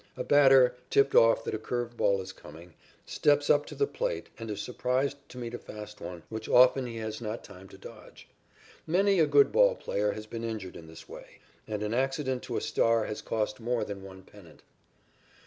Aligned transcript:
A 0.17 0.23
batter, 0.23 0.75
tipped 0.89 1.13
off 1.13 1.43
that 1.43 1.53
a 1.53 1.59
curved 1.59 1.95
ball 1.95 2.21
is 2.23 2.31
coming, 2.31 2.73
steps 3.05 3.51
up 3.51 3.67
to 3.67 3.75
the 3.75 3.85
plate 3.85 4.29
and 4.39 4.49
is 4.49 4.59
surprised 4.59 5.15
to 5.29 5.37
meet 5.37 5.53
a 5.53 5.59
fast 5.59 6.01
one, 6.01 6.23
which 6.27 6.49
often 6.49 6.87
he 6.87 6.97
has 6.97 7.21
not 7.21 7.43
time 7.43 7.67
to 7.69 7.77
dodge. 7.77 8.27
Many 8.87 9.19
a 9.19 9.27
good 9.27 9.51
ball 9.51 9.75
player 9.75 10.13
has 10.13 10.25
been 10.25 10.43
injured 10.43 10.75
in 10.75 10.87
this 10.87 11.07
way, 11.07 11.37
and 11.67 11.83
an 11.83 11.93
accident 11.93 12.41
to 12.41 12.57
a 12.57 12.61
star 12.61 13.05
has 13.05 13.21
cost 13.21 13.59
more 13.59 13.83
than 13.83 14.01
one 14.01 14.23
pennant. 14.23 14.63